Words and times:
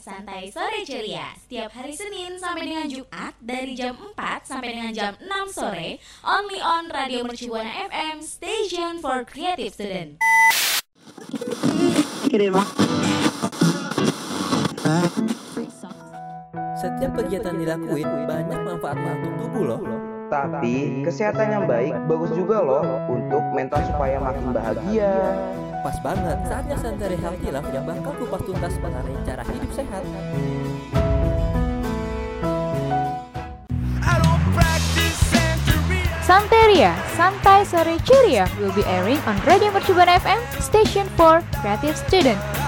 Santai 0.00 0.52
sore 0.52 0.84
ceria. 0.84 1.32
Setiap 1.36 1.70
hari 1.72 1.92
Senin 1.96 2.36
sampai 2.36 2.68
dengan 2.68 2.86
Jumat 2.88 3.32
dari 3.40 3.72
jam 3.72 3.96
4 3.96 4.44
sampai 4.44 4.68
dengan 4.76 4.92
jam 4.92 5.12
6 5.20 5.56
sore, 5.56 6.00
only 6.24 6.60
on 6.60 6.88
Radio 6.88 7.24
Mercubuana 7.24 7.88
FM, 7.88 8.24
station 8.24 9.00
for 9.00 9.24
creative 9.24 9.72
student. 9.72 10.20
Setiap 16.80 17.12
kegiatan 17.12 17.54
dilakuin 17.60 18.08
banyak 18.24 18.60
manfaatnya 18.64 19.12
untuk 19.20 19.32
tubuh 19.44 19.64
loh. 19.76 19.80
Tapi 20.30 21.02
kesehatan 21.02 21.46
yang 21.50 21.64
baik 21.66 21.92
bagus 22.06 22.30
juga 22.32 22.62
loh 22.62 22.86
untuk 23.10 23.42
mental 23.52 23.82
supaya 23.84 24.16
makin 24.22 24.54
bahagia. 24.54 25.12
Pas 25.80 25.96
banget 26.04 26.38
saatnya 26.44 26.76
Santai 26.76 27.16
Healthy 27.16 27.48
Love 27.48 27.72
yang 27.72 27.88
bakal 27.88 28.12
kupas 28.20 28.44
tuntas 28.44 28.76
mengenai 28.84 29.16
cara 29.24 29.40
hidup 29.48 29.72
sehat. 29.72 30.04
Santeria, 36.20 36.92
Santai 37.16 37.64
Sore 37.64 37.96
Ceria 38.06 38.44
will 38.60 38.70
be 38.76 38.84
airing 38.86 39.18
on 39.24 39.34
Radio 39.48 39.72
Mercubuana 39.72 40.20
FM, 40.20 40.38
station 40.60 41.08
for 41.16 41.40
creative 41.58 41.96
student. 41.96 42.59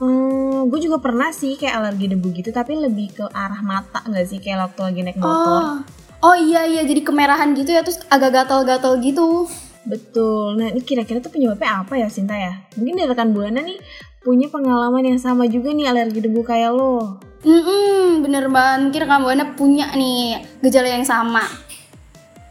Hmm, 0.00 0.68
gue 0.72 0.80
juga 0.80 0.96
pernah 1.00 1.28
sih 1.32 1.60
kayak 1.60 1.76
alergi 1.76 2.12
debu 2.12 2.28
gitu, 2.32 2.48
tapi 2.48 2.76
lebih 2.76 3.12
ke 3.12 3.24
arah 3.28 3.60
mata 3.60 4.00
nggak 4.04 4.24
sih 4.24 4.40
kayak 4.40 4.72
waktu 4.72 4.80
lagi 4.80 5.00
naik 5.04 5.20
motor. 5.20 5.60
Oh. 5.60 5.76
Oh 6.20 6.36
iya 6.36 6.68
iya 6.68 6.84
jadi 6.84 7.00
kemerahan 7.00 7.56
gitu 7.56 7.72
ya 7.72 7.80
terus 7.80 8.00
agak 8.12 8.44
gatal-gatal 8.44 9.00
gitu. 9.00 9.48
Betul. 9.88 10.60
Nah, 10.60 10.68
ini 10.72 10.84
kira-kira 10.84 11.24
tuh 11.24 11.32
penyebabnya 11.32 11.80
apa 11.84 11.96
ya, 11.96 12.08
Sinta 12.12 12.36
ya? 12.36 12.60
Mungkin 12.76 13.00
dari 13.00 13.08
rekan 13.08 13.32
Buana 13.32 13.64
nih 13.64 13.80
punya 14.20 14.52
pengalaman 14.52 15.00
yang 15.00 15.20
sama 15.20 15.48
juga 15.48 15.72
nih 15.72 15.88
alergi 15.88 16.20
debu 16.20 16.44
kayak 16.44 16.76
lo. 16.76 17.16
Hmm, 17.40 18.20
bener 18.20 18.52
banget. 18.52 18.92
Kira 18.92 19.06
kamu 19.08 19.24
Buana 19.24 19.44
punya 19.56 19.88
nih 19.96 20.44
gejala 20.60 20.88
yang 20.92 21.06
sama. 21.08 21.44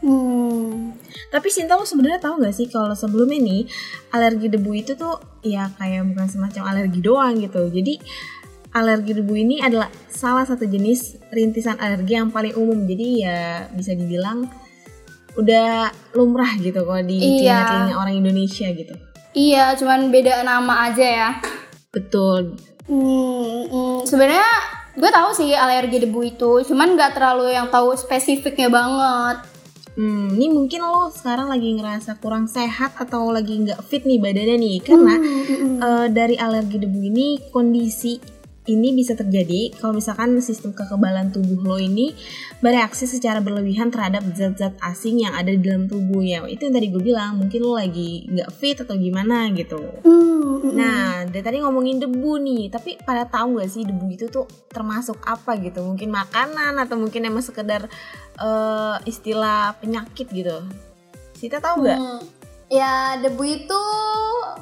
Hmm. 0.02 0.96
Tapi 1.30 1.46
Sinta 1.46 1.78
lo 1.78 1.86
sebenarnya 1.86 2.18
tahu 2.18 2.42
nggak 2.42 2.54
sih 2.56 2.66
kalau 2.66 2.90
sebelum 2.98 3.30
ini 3.30 3.70
alergi 4.10 4.50
debu 4.50 4.70
itu 4.74 4.98
tuh 4.98 5.22
ya 5.46 5.70
kayak 5.78 6.10
bukan 6.10 6.26
semacam 6.26 6.62
alergi 6.74 6.98
doang 6.98 7.38
gitu. 7.38 7.70
Jadi 7.70 8.02
alergi 8.74 9.14
debu 9.14 9.34
ini 9.38 9.62
adalah 9.62 9.86
salah 10.10 10.42
satu 10.42 10.66
jenis 10.66 11.22
rintisan 11.30 11.78
alergi 11.78 12.18
yang 12.18 12.34
paling 12.34 12.58
umum. 12.58 12.82
Jadi 12.82 13.22
ya 13.22 13.70
bisa 13.70 13.94
dibilang 13.94 14.50
udah 15.34 15.88
lumrah 16.12 16.52
gitu 16.56 16.80
kalau 16.80 17.00
di 17.00 17.18
Iya. 17.40 17.62
telinga-telinga 17.62 17.96
orang 17.96 18.14
Indonesia 18.16 18.66
gitu. 18.68 18.94
Iya, 19.30 19.64
cuman 19.74 20.10
beda 20.10 20.42
nama 20.42 20.90
aja 20.90 21.06
ya. 21.06 21.30
Betul. 21.90 22.58
Hmm, 22.86 23.62
hmm, 23.66 23.96
sebenarnya 24.02 24.50
gue 24.92 25.06
tahu 25.06 25.30
sih 25.32 25.54
alergi 25.54 26.02
debu 26.02 26.20
itu, 26.24 26.50
cuman 26.64 26.98
nggak 26.98 27.14
terlalu 27.14 27.54
yang 27.54 27.70
tahu 27.70 27.94
spesifiknya 27.94 28.66
banget. 28.66 29.46
Hmm, 29.90 30.32
ini 30.32 30.46
mungkin 30.48 30.80
lo 30.80 31.10
sekarang 31.10 31.46
lagi 31.46 31.74
ngerasa 31.74 32.18
kurang 32.18 32.46
sehat 32.46 32.94
atau 32.96 33.30
lagi 33.30 33.58
nggak 33.60 33.82
fit 33.84 34.02
nih 34.02 34.18
badannya 34.18 34.56
nih 34.56 34.76
karena 34.80 35.14
Hmm, 35.14 35.26
hmm, 35.26 35.46
hmm. 35.46 35.76
eh, 35.78 36.06
dari 36.08 36.34
alergi 36.34 36.78
debu 36.78 37.00
ini 37.04 37.26
kondisi 37.50 38.18
ini 38.70 38.94
bisa 38.94 39.18
terjadi 39.18 39.74
kalau 39.78 39.98
misalkan 39.98 40.38
sistem 40.38 40.70
kekebalan 40.70 41.34
tubuh 41.34 41.74
lo 41.74 41.76
ini 41.82 42.14
bereaksi 42.62 43.10
secara 43.10 43.42
berlebihan 43.42 43.90
terhadap 43.90 44.22
zat-zat 44.36 44.78
asing 44.84 45.26
yang 45.26 45.34
ada 45.34 45.50
di 45.50 45.58
dalam 45.58 45.90
tubuh 45.90 46.22
ya. 46.22 46.46
Itu 46.46 46.70
yang 46.70 46.74
tadi 46.78 46.86
gue 46.94 47.02
bilang 47.02 47.42
mungkin 47.42 47.60
lo 47.66 47.74
lagi 47.74 48.30
nggak 48.30 48.50
fit 48.54 48.78
atau 48.78 48.94
gimana 48.94 49.50
gitu. 49.52 49.80
Nah 50.70 51.26
dari 51.26 51.42
tadi 51.42 51.58
ngomongin 51.58 51.98
debu 51.98 52.32
nih 52.40 52.62
tapi 52.70 53.00
pada 53.02 53.26
tahu 53.26 53.58
gak 53.58 53.70
sih 53.70 53.82
debu 53.82 54.06
itu 54.14 54.30
tuh 54.30 54.46
termasuk 54.70 55.18
apa 55.26 55.58
gitu? 55.58 55.82
Mungkin 55.82 56.12
makanan 56.14 56.78
atau 56.78 56.94
mungkin 56.94 57.26
emang 57.26 57.42
sekedar 57.42 57.90
eh, 58.38 58.96
istilah 59.04 59.74
penyakit 59.82 60.30
gitu. 60.30 60.62
Sita 61.34 61.58
tahu 61.58 61.82
nggak? 61.84 61.98
Hmm. 61.98 62.20
Ya 62.70 63.18
debu 63.18 63.42
itu 63.42 63.82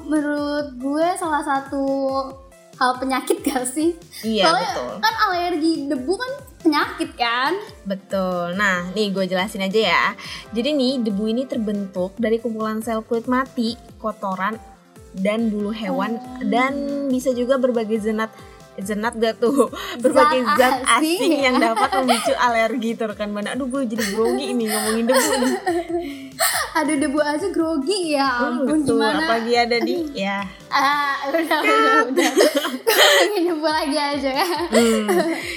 menurut 0.08 0.72
gue 0.80 1.06
salah 1.20 1.44
satu 1.44 1.84
hal 2.78 2.96
penyakit 3.02 3.42
gak 3.42 3.66
sih? 3.66 3.98
iya 4.22 4.46
Soalnya 4.46 4.70
betul 4.70 4.92
kan 5.02 5.14
alergi 5.28 5.72
debu 5.90 6.14
kan 6.14 6.32
penyakit 6.58 7.10
kan? 7.14 7.54
Betul. 7.86 8.58
Nah, 8.58 8.90
nih 8.92 9.14
gue 9.14 9.24
jelasin 9.30 9.62
aja 9.64 9.80
ya. 9.94 10.06
Jadi 10.50 10.74
nih, 10.74 10.92
debu 11.06 11.30
ini 11.30 11.46
terbentuk 11.46 12.18
dari 12.18 12.42
kumpulan 12.42 12.82
sel 12.82 13.06
kulit 13.06 13.30
mati, 13.30 13.78
kotoran, 14.02 14.58
dan 15.14 15.48
bulu 15.48 15.70
hewan, 15.70 16.18
dan 16.50 17.06
bisa 17.08 17.32
juga 17.32 17.56
berbagai 17.56 18.02
zenat 18.02 18.28
zenat 18.80 19.14
gak 19.14 19.36
tuh 19.36 19.68
berbagai 20.02 20.42
zat, 20.50 20.58
Zat 20.58 20.74
asing, 20.96 21.18
asing. 21.18 21.32
yang 21.40 21.56
dapat 21.56 21.88
memicu 21.96 22.32
alergi 22.32 22.90
tuh 22.92 23.06
rekan 23.06 23.28
mana 23.28 23.52
aduh 23.52 23.66
gue 23.66 23.82
jadi 23.86 24.04
grogi 24.10 24.44
ini 24.48 24.64
ngomongin 24.66 25.04
debu 25.04 25.30
nih 25.36 25.54
Ada 26.70 26.94
debu 26.96 27.18
aja 27.18 27.46
grogi 27.48 28.14
ya 28.14 28.28
Hmm, 28.30 28.62
ampun 28.62 28.78
betul 28.80 28.96
gimana? 28.96 29.18
apalagi 29.20 29.52
ada 29.56 29.76
di 29.80 29.96
ya 30.14 30.38
Ah, 30.68 31.26
udah 31.26 31.42
udah 31.58 31.64
udah. 32.06 32.30
Ngomongin 32.86 33.42
debu 33.48 33.66
lagi 33.66 33.96
aja 33.98 34.30
ya. 34.36 34.46
Hmm. 34.68 35.08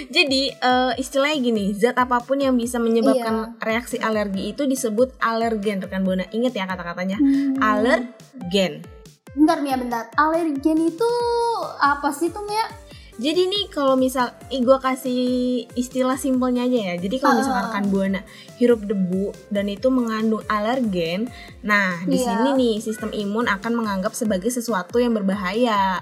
Jadi 0.08 0.42
eh, 0.50 0.92
istilahnya 0.96 1.38
gini, 1.38 1.66
zat 1.72 1.94
apa 1.96 2.18
pun 2.20 2.40
yang 2.40 2.56
bisa 2.56 2.80
menyebabkan 2.80 3.36
Iya. 3.52 3.60
reaksi 3.62 4.00
alergi 4.00 4.50
itu 4.50 4.64
disebut 4.64 5.14
alergen 5.20 5.78
rekan 5.80 6.02
buana. 6.02 6.26
Ingat 6.28 6.54
ya 6.54 6.66
kata-katanya, 6.66 7.18
Hmm. 7.18 7.60
alergen. 7.60 8.82
Bentar 9.32 9.58
Mia, 9.60 9.76
bentar. 9.76 10.10
Alergen 10.14 10.80
itu 10.82 11.12
apa 11.78 12.10
sih 12.10 12.28
tuh 12.28 12.42
Mia? 12.42 12.66
Jadi 13.20 13.42
nih 13.52 13.64
kalau 13.68 14.00
misal, 14.00 14.32
ih 14.48 14.64
gue 14.64 14.78
kasih 14.80 15.22
istilah 15.76 16.16
simpelnya 16.16 16.64
aja 16.64 16.94
ya. 16.94 16.96
Jadi 16.96 17.16
kalau 17.20 17.44
misalkan 17.44 17.68
rekan 17.68 17.86
buana 17.92 18.22
hirup 18.56 18.88
debu 18.88 19.36
dan 19.52 19.68
itu 19.68 19.92
mengandung 19.92 20.44
alergen, 20.48 21.28
nah 21.60 22.00
di 22.08 22.16
Iya. 22.16 22.32
sini 22.32 22.50
nih 22.56 22.76
sistem 22.80 23.12
imun 23.12 23.52
akan 23.52 23.74
menganggap 23.76 24.16
sebagai 24.16 24.48
sesuatu 24.48 25.02
yang 25.02 25.12
berbahaya. 25.12 26.00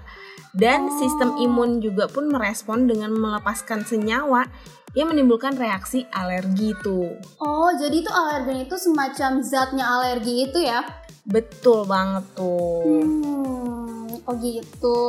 Dan 0.49 0.89
Oh. 0.89 0.97
sistem 0.97 1.29
imun 1.37 1.77
juga 1.77 2.09
pun 2.09 2.25
merespon 2.29 2.89
dengan 2.89 3.13
melepaskan 3.13 3.85
senyawa 3.85 4.49
yang 4.97 5.13
menimbulkan 5.13 5.53
reaksi 5.53 6.09
alergi 6.09 6.73
tuh. 6.81 7.13
Oh, 7.37 7.69
jadi 7.77 8.01
itu 8.01 8.09
alergen 8.09 8.65
itu 8.65 8.73
semacam 8.73 9.45
zatnya 9.45 9.85
alergi 9.85 10.49
itu 10.49 10.57
ya? 10.57 10.81
Betul 11.29 11.85
banget 11.85 12.25
tuh. 12.33 12.81
Hmm, 12.81 14.09
oh 14.25 14.35
gitu. 14.41 15.01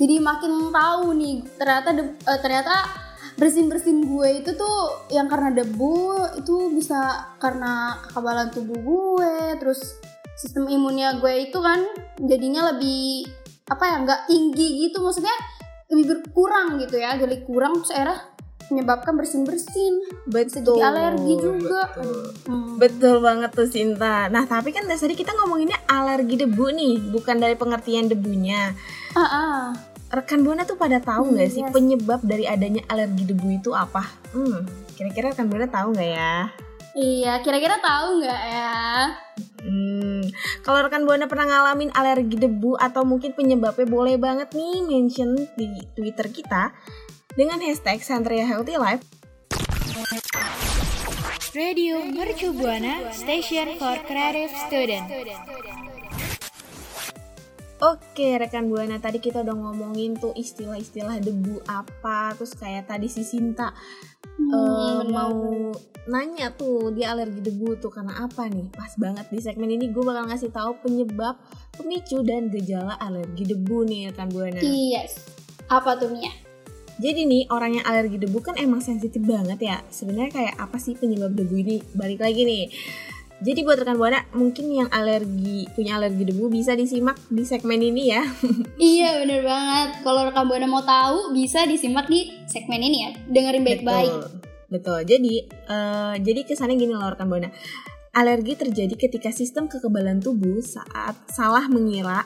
Jadi 0.00 0.14
makin 0.18 0.72
tahu 0.72 1.12
nih 1.14 1.44
ternyata 1.60 1.88
de- 1.92 2.16
eh, 2.16 2.40
ternyata 2.40 2.74
bersin 3.36 3.68
bersin 3.68 4.08
gue 4.08 4.40
itu 4.40 4.50
tuh 4.56 5.06
yang 5.12 5.28
karena 5.28 5.52
debu 5.52 6.16
itu 6.40 6.72
bisa 6.72 7.30
karena 7.36 8.00
kekebalan 8.08 8.48
tubuh 8.50 8.78
gue, 8.80 9.60
terus 9.60 10.00
sistem 10.34 10.66
imunnya 10.66 11.20
gue 11.22 11.50
itu 11.50 11.58
kan 11.62 11.84
jadinya 12.18 12.74
lebih 12.74 13.28
apa 13.64 13.84
ya 13.86 13.96
nggak 14.02 14.20
tinggi 14.28 14.88
gitu 14.88 15.00
maksudnya 15.00 15.32
lebih 15.88 16.04
berkurang 16.18 16.76
gitu 16.82 17.00
ya 17.00 17.16
jadi 17.16 17.44
kurang 17.46 17.80
terus 17.80 17.92
akhirnya 17.94 18.33
menyebabkan 18.72 19.14
bersin-bersin. 19.16 20.04
Betul. 20.28 20.76
jadi 20.76 20.82
alergi 20.84 21.34
juga. 21.40 21.82
Betul. 21.92 22.16
Hmm. 22.48 22.74
Betul 22.80 23.16
banget 23.20 23.50
tuh 23.52 23.68
Sinta. 23.68 24.28
Nah 24.28 24.44
tapi 24.48 24.72
kan 24.72 24.86
dari 24.88 24.98
tadi 24.98 25.14
kita 25.16 25.32
ngomonginnya 25.34 25.78
alergi 25.90 26.40
debu 26.40 26.66
nih, 26.72 26.94
bukan 27.12 27.36
dari 27.40 27.54
pengertian 27.58 28.08
debunya. 28.08 28.72
Ah, 29.14 29.22
ah. 29.22 29.62
Rekan 30.14 30.46
buana 30.46 30.62
tuh 30.62 30.78
pada 30.78 31.02
tahu 31.02 31.26
Hmm, 31.26 31.34
nggak 31.34 31.50
sih 31.50 31.62
yes. 31.66 31.74
penyebab 31.74 32.20
dari 32.22 32.46
adanya 32.46 32.86
alergi 32.86 33.26
debu 33.26 33.46
itu 33.50 33.74
apa? 33.74 34.06
Hmm, 34.30 34.62
kira-kira 34.94 35.34
rekan 35.34 35.50
buana 35.50 35.66
tahu 35.66 35.90
nggak 35.90 36.10
ya? 36.14 36.36
Iya, 36.94 37.42
kira-kira 37.42 37.82
tahu 37.82 38.22
nggak 38.22 38.42
ya? 38.46 38.78
Hmm, 39.64 40.22
kalau 40.62 40.86
rekan 40.86 41.02
buana 41.02 41.26
pernah 41.26 41.50
ngalamin 41.50 41.90
alergi 41.90 42.38
debu 42.38 42.78
atau 42.78 43.02
mungkin 43.02 43.34
penyebabnya 43.34 43.88
boleh 43.88 44.14
banget 44.20 44.54
nih 44.54 44.84
mention 44.86 45.34
di 45.58 45.82
Twitter 45.96 46.30
kita 46.30 46.70
dengan 47.34 47.58
hashtag 47.60 48.00
Santria 48.00 48.46
Healthy 48.46 48.76
Life. 48.78 49.02
Radio 51.54 52.02
Mercu 52.02 52.50
Buana 52.50 53.14
Station 53.14 53.78
for 53.78 53.94
Creative 54.02 54.50
Student. 54.66 55.06
Oke 57.78 58.40
rekan 58.40 58.66
buana 58.66 58.96
tadi 58.96 59.20
kita 59.20 59.44
udah 59.44 59.52
ngomongin 59.52 60.16
tuh 60.16 60.32
istilah-istilah 60.32 61.20
debu 61.20 61.60
apa 61.68 62.32
terus 62.32 62.56
kayak 62.56 62.88
tadi 62.88 63.06
si 63.06 63.22
Sinta 63.22 63.74
Hmm, 64.34 65.06
benar. 65.06 65.14
mau 65.14 65.70
nanya 66.06 66.50
tuh 66.50 66.90
dia 66.90 67.14
alergi 67.14 67.38
debu 67.38 67.78
tuh 67.78 67.86
karena 67.86 68.26
apa 68.26 68.50
nih 68.50 68.66
pas 68.68 68.90
banget 68.98 69.30
di 69.30 69.38
segmen 69.38 69.70
ini 69.70 69.88
gue 69.88 70.02
bakal 70.02 70.26
ngasih 70.26 70.50
tahu 70.50 70.74
penyebab 70.82 71.38
pemicu 71.70 72.18
dan 72.20 72.50
gejala 72.50 72.98
alergi 72.98 73.46
debu 73.46 73.84
nih 73.84 74.10
rekan 74.10 74.26
buana 74.26 74.58
Yes. 74.58 75.22
Apa 75.70 75.94
tuh 75.94 76.10
Mia? 76.10 76.34
Jadi 77.00 77.26
nih 77.26 77.50
orang 77.50 77.80
yang 77.80 77.84
alergi 77.86 78.18
debu 78.22 78.38
kan 78.44 78.54
emang 78.58 78.82
sensitif 78.82 79.22
banget 79.22 79.58
ya 79.60 79.76
sebenarnya 79.90 80.30
kayak 80.30 80.54
apa 80.58 80.76
sih 80.78 80.94
penyebab 80.94 81.34
debu 81.34 81.54
ini 81.58 81.76
balik 81.94 82.22
lagi 82.22 82.42
nih 82.46 82.64
jadi 83.42 83.66
buat 83.66 83.82
rekan 83.82 83.98
buana 83.98 84.24
mungkin 84.32 84.70
yang 84.70 84.88
alergi 84.94 85.66
punya 85.74 85.98
alergi 85.98 86.22
debu 86.22 86.48
bisa 86.48 86.78
disimak 86.78 87.18
di 87.28 87.42
segmen 87.42 87.82
ini 87.82 88.14
ya 88.14 88.22
Iya 88.74 89.22
bener 89.22 89.46
banget. 89.46 89.88
Kalau 90.02 90.20
rekam 90.26 90.50
buana 90.50 90.66
mau 90.66 90.82
tahu 90.82 91.30
bisa 91.30 91.62
disimak 91.62 92.10
di 92.10 92.26
segmen 92.50 92.82
ini 92.82 93.06
ya. 93.06 93.10
Dengerin 93.30 93.62
baik-baik. 93.62 94.10
Betul. 94.10 94.44
Betul. 94.74 95.00
Jadi 95.06 95.34
eh, 95.46 96.14
jadi 96.18 96.40
kesannya 96.42 96.74
gini 96.74 96.92
loh 96.94 97.14
rekan 97.14 97.30
Buana. 97.30 97.48
Alergi 98.14 98.54
terjadi 98.54 98.94
ketika 98.94 99.30
sistem 99.34 99.66
kekebalan 99.66 100.22
tubuh 100.22 100.62
saat 100.62 101.18
salah 101.30 101.66
mengira 101.66 102.22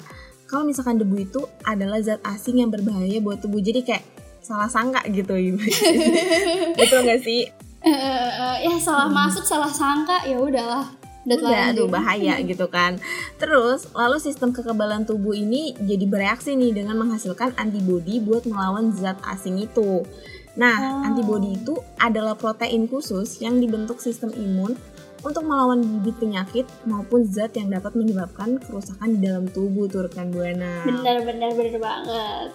kalau 0.49 0.65
misalkan 0.65 0.97
debu 0.97 1.17
itu 1.29 1.41
adalah 1.65 2.01
zat 2.01 2.21
asing 2.25 2.65
yang 2.65 2.73
berbahaya 2.73 3.21
buat 3.21 3.41
tubuh. 3.45 3.61
Jadi 3.61 3.85
kayak 3.85 4.05
salah 4.49 4.65
sangka 4.67 5.05
gitu. 5.13 5.37
Betul 6.81 7.05
gak 7.05 7.21
sih? 7.21 7.45
Eh, 7.79 7.93
eh, 7.93 8.31
eh, 8.33 8.57
ya 8.67 8.75
salah 8.81 9.07
masuk, 9.07 9.45
salah 9.45 9.69
sangka, 9.69 10.25
ya 10.25 10.41
udahlah. 10.41 10.89
Udah 11.29 11.37
telanjur. 11.37 11.69
aduh 11.77 11.87
bahaya 11.87 12.35
gitu 12.49 12.67
kan. 12.67 12.97
Terus, 13.37 13.93
lalu 13.93 14.17
sistem 14.17 14.49
kekebalan 14.51 15.05
tubuh 15.05 15.37
ini 15.37 15.77
jadi 15.77 16.09
bereaksi 16.09 16.57
nih 16.57 16.73
dengan 16.73 16.97
menghasilkan 16.97 17.53
antibodi 17.55 18.17
buat 18.19 18.49
melawan 18.49 18.97
zat 18.97 19.21
asing 19.29 19.61
itu. 19.61 20.09
Nah, 20.57 20.75
Oh. 20.75 21.07
antibodi 21.07 21.55
itu 21.55 21.77
adalah 22.01 22.35
protein 22.35 22.89
khusus 22.89 23.39
yang 23.39 23.61
dibentuk 23.61 24.01
sistem 24.01 24.33
imun 24.35 24.75
untuk 25.21 25.45
melawan 25.45 25.79
bibit 25.83 26.19
penyakit 26.19 26.67
maupun 26.83 27.23
zat 27.23 27.55
yang 27.55 27.69
dapat 27.69 27.95
menyebabkan 27.95 28.59
kerusakan 28.59 29.19
di 29.19 29.29
dalam 29.29 29.47
tubuh 29.47 29.87
tuh 29.87 30.09
rekan 30.09 30.33
buana. 30.33 30.83
Bener 30.83 31.23
bener 31.23 31.51
bener 31.55 31.79
banget. 31.79 32.51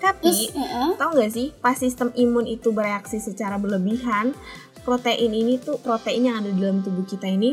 Tapi 0.00 0.32
Terus, 0.48 0.96
Tahu 0.96 1.10
nggak 1.12 1.30
sih, 1.30 1.52
pas 1.54 1.76
sistem 1.76 2.08
imun 2.14 2.44
itu 2.44 2.72
bereaksi 2.72 3.20
secara 3.20 3.60
berlebihan, 3.60 4.32
protein 4.80 5.30
ini 5.30 5.60
tuh 5.60 5.76
protein 5.78 6.24
yang 6.24 6.40
ada 6.40 6.48
di 6.48 6.56
dalam 6.56 6.80
tubuh 6.80 7.04
kita 7.04 7.28
ini 7.28 7.52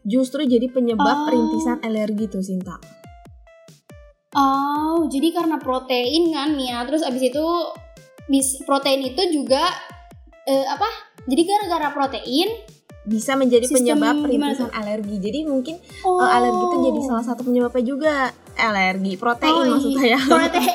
justru 0.00 0.44
jadi 0.44 0.68
penyebab 0.68 1.26
Oh. 1.26 1.28
rintisan 1.28 1.80
alergi 1.80 2.28
tuh 2.28 2.40
Sinta. 2.40 2.76
oh 4.34 5.06
jadi 5.06 5.30
karena 5.30 5.56
protein 5.58 6.30
kan 6.30 6.52
Mia. 6.52 6.82
Terus 6.84 7.02
abis 7.02 7.30
itu 7.30 7.44
bis 8.26 8.62
protein 8.62 9.02
itu 9.04 9.22
juga 9.32 9.62
eh, 10.44 10.66
apa? 10.66 10.86
Jadi 11.24 11.42
gara-gara 11.42 11.88
protein. 11.90 12.48
Bisa 13.04 13.36
menjadi 13.36 13.68
Sistem 13.68 13.94
penyebab 13.94 14.16
rintisan 14.24 14.70
alergi. 14.72 15.16
Jadi 15.18 15.38
mungkin 15.44 15.76
Oh. 16.02 16.20
alergi 16.20 16.62
itu 16.62 16.76
jadi 16.84 17.00
salah 17.04 17.24
satu 17.24 17.44
penyebabnya 17.44 17.84
juga. 17.84 18.16
Alergi 18.56 19.14
protein 19.14 19.50
Oh, 19.50 19.60
iya. 19.60 19.70
maksudnya 19.70 20.04
ya. 20.06 20.20
protein. 20.20 20.70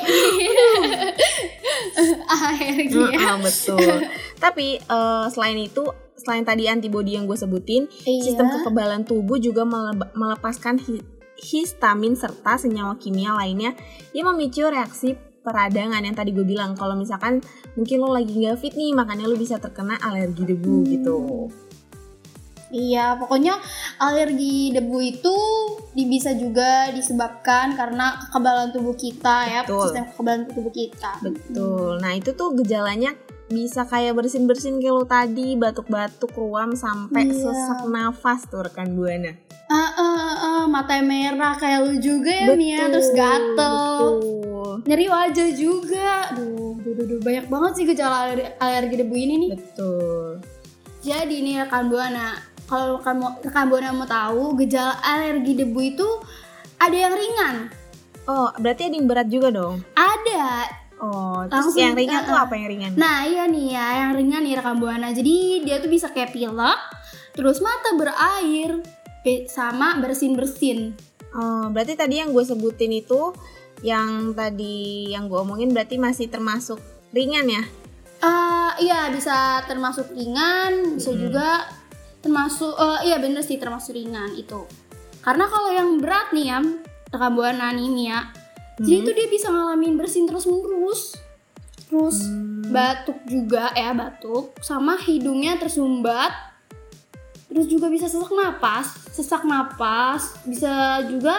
alergi 2.30 3.00
ya. 3.06 3.18
Heeh, 3.18 3.36
betul. 3.40 3.88
Tapi 4.36 4.66
eh, 4.78 5.26
selain 5.28 5.58
itu, 5.58 5.84
selain 6.14 6.42
tadi 6.42 6.66
antibodi 6.66 7.14
yang 7.14 7.24
gue 7.24 7.34
sebutin, 7.34 7.88
Iya. 8.02 8.22
Sistem 8.26 8.46
kekebalan 8.50 9.02
tubuh 9.02 9.36
juga 9.36 9.64
melepaskan 10.12 10.76
hi- 10.80 11.04
histamin 11.36 12.12
serta 12.14 12.56
senyawa 12.58 12.94
kimia 12.94 13.32
lainnya 13.32 13.72
yang 14.12 14.28
memicu 14.28 14.60
reaksi 14.62 15.16
peradangan 15.40 16.04
yang 16.04 16.12
tadi 16.12 16.30
gue 16.30 16.44
bilang 16.44 16.76
kalau 16.76 16.92
misalkan 16.92 17.40
mungkin 17.72 17.96
lo 17.98 18.12
lagi 18.12 18.28
nggak 18.34 18.60
fit 18.60 18.76
nih 18.76 18.92
makanya 18.92 19.24
lo 19.24 19.32
bisa 19.34 19.56
terkena 19.56 19.96
alergi 19.98 20.44
debu 20.44 20.68
Hmm. 20.76 20.84
gitu 20.86 21.16
Iya, 22.70 23.18
pokoknya 23.18 23.58
alergi 23.98 24.70
debu 24.70 24.98
itu 25.00 25.36
bisa 25.92 26.30
juga 26.32 26.88
disebabkan 26.90 27.74
karena 27.74 28.14
kekebalan 28.20 28.70
tubuh 28.70 28.94
kita 28.94 29.36
ya, 29.44 29.60
Betul. 29.62 29.82
sistem 29.84 30.04
kekebalan 30.06 30.42
tubuh 30.46 30.70
kita. 30.70 31.10
betul 31.20 31.98
nah 31.98 32.12
itu 32.12 32.30
tuh 32.32 32.54
gejalanya 32.54 33.12
bisa 33.46 33.82
kayak 33.82 34.14
bersin 34.14 34.46
bersin 34.46 34.78
kayak 34.78 34.94
lo 34.94 35.04
tadi 35.04 35.54
batuk-batuk 35.54 36.30
ruam 36.32 36.72
sampai 36.72 37.26
Iya. 37.26 37.50
sesak 37.50 37.82
nafas 37.84 38.46
tuh 38.46 38.62
rekan 38.62 38.94
buana 38.94 39.34
ah, 39.66 39.90
ah, 39.92 40.14
ah, 40.40 40.62
mata 40.64 40.98
merah 41.00 41.54
kayak 41.54 41.82
lu 41.82 41.98
juga 41.98 42.30
ya 42.30 42.54
Mia, 42.54 42.86
terus 42.88 43.10
gatel, 43.10 43.74
betul 43.74 44.50
nyeri 44.80 45.06
wajah 45.06 45.50
juga. 45.52 46.30
Duh, 46.32 46.78
duh, 46.78 46.94
duh, 46.94 47.06
duh, 47.06 47.20
banyak 47.20 47.46
banget 47.46 47.72
sih 47.74 47.84
gejala 47.84 48.16
aler- 48.24 48.54
alergi 48.56 48.96
debu 48.96 49.14
ini 49.14 49.34
nih. 49.36 49.50
betul 49.52 50.40
Jadi 51.00 51.36
nih 51.40 51.54
rekan 51.60 51.88
buana, 51.88 52.36
kalau 52.70 53.02
rekan, 53.02 53.18
mau- 53.18 53.34
rekan 53.42 53.66
buana 53.66 53.90
mau 53.90 54.06
tahu 54.06 54.54
gejala 54.62 54.94
alergi 55.02 55.58
debu 55.58 55.80
itu 55.82 56.06
ada 56.78 56.94
yang 56.94 57.10
ringan, 57.10 57.66
oh 58.30 58.54
berarti 58.56 58.86
ada 58.86 58.94
yang 58.94 59.10
berat 59.10 59.26
juga 59.26 59.50
dong 59.50 59.82
ada 59.92 60.70
oh 61.02 61.44
terus 61.50 61.74
Langsung, 61.74 61.82
yang 61.82 61.94
ringan 61.98 62.22
tuh 62.22 62.32
uh-uh. 62.32 62.46
apa 62.46 62.54
yang 62.54 62.68
ringan 62.70 62.92
Nah 62.94 63.26
iya 63.26 63.44
nih 63.50 63.66
ya, 63.74 63.86
yang 64.06 64.10
ringan 64.14 64.44
nih 64.46 64.54
rekam 64.54 64.78
buana. 64.78 65.10
Jadi 65.10 65.64
dia 65.64 65.80
tuh 65.80 65.88
bisa 65.88 66.12
kayak 66.12 66.30
pilek, 66.30 66.80
terus 67.32 67.58
mata 67.58 67.96
berair, 67.96 68.84
be- 69.24 69.48
sama 69.48 69.96
bersin-bersin. 69.98 70.92
Oh, 71.32 71.72
berarti 71.72 71.96
tadi 71.96 72.20
yang 72.20 72.30
gue 72.36 72.44
sebutin 72.44 72.92
itu 72.92 73.32
yang 73.80 74.36
tadi 74.36 75.08
yang 75.08 75.24
gue 75.24 75.40
omongin 75.40 75.72
berarti 75.72 75.96
masih 75.96 76.28
termasuk 76.28 76.76
ringan 77.16 77.48
ya? 77.48 77.62
Ah 78.20 78.76
iya 78.76 79.08
bisa 79.08 79.64
termasuk 79.64 80.12
ringan, 80.12 81.00
bisa 81.00 81.16
Mm-mm. 81.16 81.22
juga 81.24 81.48
termasuk, 82.20 82.72
eh, 82.76 83.12
iya 83.12 83.16
bener 83.20 83.40
sih 83.40 83.56
termasuk 83.56 83.96
ringan 83.96 84.32
itu. 84.36 84.64
Karena 85.20 85.44
kalau 85.48 85.70
yang 85.72 86.00
berat 86.00 86.32
nih 86.32 86.46
ya, 86.52 86.58
rekam 87.10 87.32
buana 87.36 87.72
nih 87.72 87.88
Mia, 87.88 88.30
jadi 88.80 88.94
Hmm. 88.96 89.02
itu 89.04 89.10
dia 89.12 89.26
bisa 89.28 89.46
ngalamin 89.52 89.96
bersin 90.00 90.24
terus 90.24 90.48
menerus. 90.48 91.16
Terus 91.90 92.22
Hmm. 92.22 92.70
batuk 92.70 93.18
juga 93.26 93.74
ya 93.74 93.90
batuk, 93.92 94.54
sama 94.62 94.94
hidungnya 94.96 95.58
tersumbat, 95.58 96.30
terus 97.50 97.66
juga 97.66 97.90
bisa 97.90 98.06
sesak 98.06 98.30
napas 98.30 98.94
sesak 99.10 99.42
napas 99.42 100.38
bisa 100.46 101.02
juga 101.10 101.34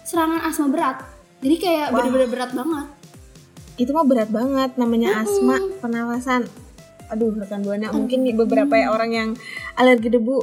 serangan 0.00 0.40
asma 0.48 0.72
berat 0.72 0.96
jadi 1.44 1.56
kayak 1.60 1.86
bener-bener 1.92 2.28
berat 2.32 2.50
banget 2.56 2.86
Itu 3.76 3.92
mah 3.92 4.08
berat 4.08 4.32
banget 4.32 4.80
namanya 4.80 5.20
Mm-mm. 5.20 5.28
asma, 5.28 5.56
pernafasan. 5.84 6.48
Aduh, 7.08 7.32
rekan 7.32 7.60
buana 7.60 7.90
mungkin 7.90 8.22
nih 8.22 8.34
beberapa 8.34 8.72
ya 8.72 8.90
orang 8.90 9.10
yang 9.10 9.28
alergi 9.74 10.08
debu 10.08 10.36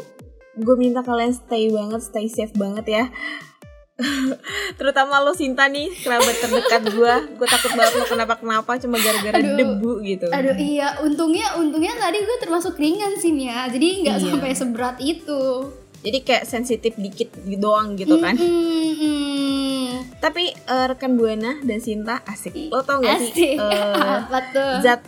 gue 0.54 0.76
minta 0.78 1.02
kalian 1.02 1.34
stay 1.34 1.68
banget, 1.68 2.00
stay 2.00 2.28
safe 2.28 2.54
banget 2.54 2.86
ya. 2.88 3.04
Terutama 4.78 5.18
lo 5.20 5.34
Sinta 5.34 5.66
nih, 5.66 5.90
kerabat 5.96 6.36
terdekat 6.36 6.82
gue. 6.90 7.14
Gue 7.38 7.48
takut 7.48 7.74
banget 7.74 7.94
lo 7.96 8.06
kenapa-kenapa 8.08 8.72
cuma 8.78 8.98
gara-gara 8.98 9.38
debu 9.38 10.02
gitu. 10.02 10.28
aduh 10.30 10.54
iya 10.54 10.98
untungnya 11.00 11.54
untungnya 11.56 11.94
tadi 11.96 12.20
gue 12.20 12.38
termasuk 12.38 12.74
ringan 12.76 13.14
sih 13.16 13.30
Mia 13.30 13.66
jadi 13.68 13.88
nggak 14.02 14.18
Iya. 14.18 14.26
sampai 14.30 14.52
seberat 14.54 14.98
itu 15.00 15.42
Jadi 16.04 16.20
kayak 16.20 16.44
sensitif 16.44 17.00
dikit 17.00 17.32
doang 17.56 17.96
gitu 17.96 18.20
kan. 18.20 18.36
Mm-mm. 18.36 20.04
Tapi 20.20 20.52
eh, 20.52 20.86
rekan 20.86 21.16
Buana 21.16 21.64
dan 21.64 21.80
Sinta 21.80 22.20
asik. 22.26 22.52
Lo 22.68 22.84
tau 22.84 23.00
gak 23.00 23.24
asik 23.24 23.32
sih 23.32 23.56
eh, 23.56 23.96
apa 24.20 24.40
tuh 24.52 24.72
zat 24.84 25.00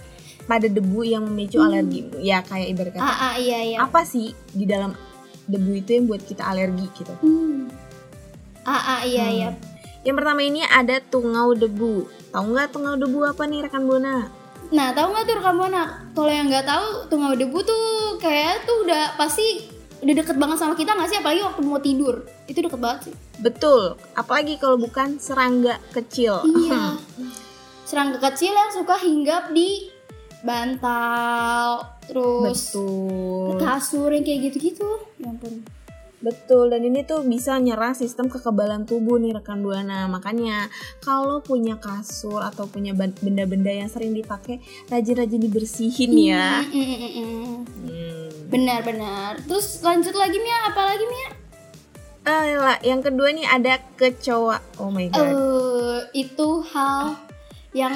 pada 0.45 0.65
debu 0.65 1.01
yang 1.01 1.25
memicu 1.25 1.57
alergi? 1.57 2.09
Ya 2.21 2.41
kayak 2.41 2.67
ibarat 2.69 2.91
kata 2.93 3.01
ah, 3.01 3.17
ah, 3.21 3.33
iya 3.35 3.59
iya 3.65 3.77
apa 3.79 4.01
sih 4.01 4.33
di 4.49 4.65
dalam 4.65 4.93
debu 5.45 5.71
itu 5.75 5.89
yang 5.91 6.05
buat 6.05 6.21
kita 6.21 6.41
alergi 6.41 6.85
gitu? 6.93 7.13
Hmm. 7.19 7.69
ah, 8.63 8.97
ah, 8.97 9.01
iya 9.01 9.25
Hmm. 9.25 9.35
iya 9.35 9.49
Yang 10.01 10.15
pertama 10.21 10.41
ini 10.41 10.61
ada 10.61 11.01
tungau 11.01 11.53
debu. 11.53 12.05
Tahu 12.29 12.45
nggak 12.53 12.69
tungau 12.69 12.93
debu 12.93 13.25
apa 13.25 13.43
nih 13.43 13.65
rekan 13.65 13.89
Buana? 13.89 14.29
Nah, 14.73 14.93
tahu 14.97 15.13
nggak 15.13 15.25
tuh 15.25 15.35
rekam 15.37 15.55
buana? 15.55 15.83
Kalau 16.17 16.31
yang 16.31 16.49
nggak 16.49 16.65
tahu, 16.65 17.05
tungau 17.05 17.37
debu 17.37 17.57
tuh 17.61 17.85
kayak 18.17 18.65
tuh 18.65 18.81
udah 18.81 19.13
pasti 19.13 19.69
udah 20.01 20.13
deket 20.17 20.37
banget 20.37 20.57
sama 20.57 20.73
kita 20.73 20.97
nggak 20.97 21.09
sih? 21.09 21.17
Apalagi 21.21 21.41
waktu 21.45 21.61
mau 21.61 21.77
tidur, 21.77 22.25
itu 22.49 22.59
deket 22.65 22.79
banget 22.81 22.99
sih. 23.09 23.13
Betul, 23.37 23.93
apalagi 24.17 24.57
kalau 24.57 24.81
bukan 24.81 25.21
serangga 25.21 25.77
kecil. 25.93 26.41
Iya. 26.45 26.97
Serangga 27.89 28.17
kecil 28.17 28.49
yang 28.49 28.73
suka 28.73 28.97
hinggap 28.97 29.53
di 29.53 29.93
bantal, 30.45 31.81
terus 32.05 32.71
Betul. 32.71 33.57
kasur 33.57 34.13
yang 34.13 34.21
kayak 34.21 34.53
gitu-gitu. 34.53 34.89
Ya 35.17 35.33
ampun. 35.33 35.65
Betul, 36.25 36.73
dan 36.73 36.81
ini 36.81 37.05
tuh 37.05 37.21
bisa 37.21 37.53
nyerang 37.61 37.93
sistem 37.93 38.31
kekebalan 38.31 38.87
tubuh 38.89 39.21
nih 39.21 39.35
rekan 39.37 39.61
Buana. 39.61 40.09
Makanya 40.09 40.73
kalau 41.03 41.43
punya 41.45 41.77
kasur 41.77 42.41
atau 42.41 42.65
punya 42.65 42.97
benda-benda 42.97 43.69
yang 43.69 43.89
sering 43.91 44.15
dipakai, 44.15 44.57
rajin-rajin 44.89 45.37
dibersihin 45.37 46.13
ya. 46.17 46.65
Mm, 46.65 46.73
mm, 46.73 46.81
mm, 46.81 46.97
mm. 46.97 47.21
Hmm. 47.21 48.25
Benar-benar. 48.49 49.43
Terus 49.45 49.85
lanjut 49.85 50.17
lagi 50.17 50.37
Mia, 50.41 50.57
apa 50.71 50.81
lagi 50.93 51.05
Mia? 51.05 51.29
Lah, 52.25 52.81
yang 52.81 53.05
kedua 53.05 53.29
nih 53.29 53.45
ada 53.45 53.77
kecoa. 53.93 54.81
Oh 54.81 54.89
my 54.89 55.05
god. 55.13 55.29
Eh, 55.29 56.25
itu 56.25 56.49
hal 56.73 57.24
yang 57.75 57.91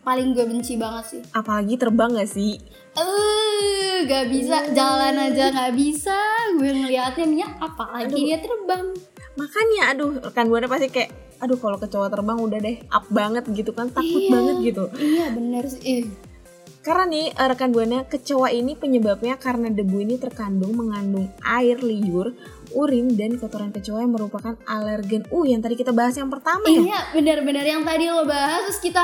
paling 0.00 0.30
gue 0.30 0.46
benci 0.46 0.78
banget 0.78 1.04
sih. 1.10 1.20
Apalagi 1.34 1.74
terbang 1.74 2.14
gak 2.14 2.30
sih? 2.30 2.54
Eh, 2.94 4.06
gak 4.06 4.30
bisa 4.30 4.70
jalan 4.70 5.18
aja 5.18 5.50
gak 5.50 5.74
bisa. 5.74 6.14
Gue 6.54 6.70
ngeliatnya 6.70 7.26
Mia, 7.26 7.48
apalagi 7.58 8.14
dia 8.14 8.38
terbang. 8.38 8.94
Makanya 9.34 9.90
aduh, 9.90 10.22
rekan 10.22 10.46
Buana 10.46 10.70
pasti 10.70 10.86
kayak 10.86 11.10
aduh 11.42 11.58
kalau 11.58 11.76
kecoa 11.76 12.06
terbang 12.06 12.38
udah 12.38 12.58
deh 12.62 12.78
up 12.88 13.10
banget 13.10 13.42
gitu 13.50 13.74
kan, 13.74 13.90
takut 13.90 14.22
Iya. 14.22 14.30
banget 14.30 14.56
gitu. 14.62 14.84
Iya 14.94 15.24
bener 15.34 15.64
sih. 15.66 15.82
Eh, 15.82 16.04
Karena 16.84 17.08
nih 17.08 17.32
eh, 17.32 17.46
rekan 17.48 17.72
buana 17.72 18.04
kecoa 18.04 18.52
ini 18.52 18.76
penyebabnya 18.76 19.34
karena 19.34 19.66
debu 19.66 19.98
ini 19.98 20.14
terkandung 20.14 20.76
mengandung 20.76 21.32
air 21.40 21.80
liur, 21.80 22.36
urin 22.74 23.14
dan 23.14 23.38
kotoran 23.38 23.70
kecoa 23.70 24.02
yang 24.02 24.12
merupakan 24.12 24.58
alergen. 24.66 25.22
Uh, 25.30 25.46
yang 25.46 25.62
tadi 25.62 25.74
kita 25.74 25.94
bahas 25.94 26.18
yang 26.18 26.28
pertama 26.28 26.66
ya. 26.66 26.80
Iya 26.82 27.00
benar-benar 27.14 27.64
yang 27.64 27.86
tadi 27.86 28.10
lo 28.10 28.26
bahas 28.26 28.66
terus 28.66 28.80
kita 28.82 29.02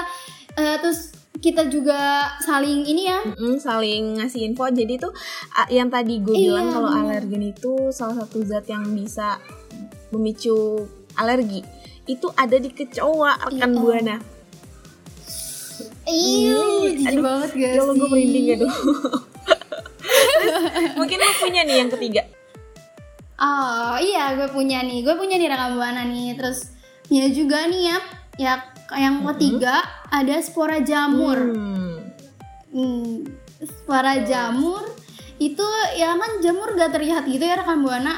eh, 0.58 0.76
terus 0.82 1.14
kita 1.40 1.70
juga 1.70 1.96
saling 2.42 2.84
ini 2.84 3.06
ya. 3.08 3.22
Mm-mm, 3.24 3.56
saling 3.56 4.18
ngasih 4.20 4.44
info. 4.44 4.66
Jadi 4.68 4.98
tuh 4.98 5.14
yang 5.70 5.88
tadi 5.88 6.20
gue 6.20 6.34
Iya, 6.34 6.52
bilang 6.52 6.66
kalau 6.68 6.90
alergen 6.90 7.42
itu 7.46 7.94
salah 7.94 8.18
satu 8.20 8.42
zat 8.44 8.66
yang 8.66 8.84
bisa 8.92 9.38
memicu 10.10 10.84
alergi. 11.16 11.62
Itu 12.04 12.34
ada 12.34 12.58
di 12.58 12.68
kecoa 12.68 13.46
rekan 13.46 13.70
Iya. 13.72 13.78
buana. 13.80 14.16
Iya, 16.10 16.58
jijik 16.98 17.06
aduh, 17.16 17.22
banget 17.22 17.50
gak 17.54 17.70
Ya 17.78 17.82
gue 17.86 18.08
merinding 18.10 18.44
ya 18.44 18.56
Terus, 18.60 18.76
mungkin 20.98 21.18
lo 21.22 21.32
punya 21.38 21.62
nih 21.62 21.76
yang 21.86 21.90
ketiga. 21.94 22.22
Oh 23.40 23.97
iya 23.97 24.37
gue 24.37 24.52
punya 24.52 24.85
nih, 24.85 25.00
gue 25.00 25.16
punya 25.16 25.40
nih 25.40 25.49
rekam 25.49 25.80
buana 25.80 26.04
nih. 26.04 26.37
Terus 26.37 26.76
ya 27.09 27.25
juga 27.32 27.64
nih 27.64 27.82
ya, 27.88 27.99
ya 28.37 28.52
yang 29.00 29.25
ketiga 29.32 29.80
ada 30.12 30.37
spora 30.44 30.85
jamur. 30.85 31.38
Hmm. 31.40 31.97
Hmm, 32.70 33.26
spora 33.64 34.23
jamur 34.23 34.85
itu 35.40 35.64
ya 35.97 36.14
kan 36.14 36.38
jamur 36.44 36.76
gak 36.76 36.92
terlihat 36.92 37.25
gitu 37.25 37.40
ya 37.40 37.56
rekan 37.59 37.80
buana. 37.80 38.14